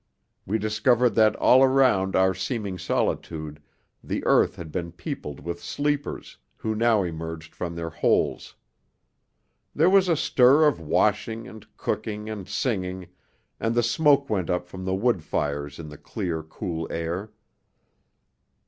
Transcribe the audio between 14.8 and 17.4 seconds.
the wood fires in the clear, cool air.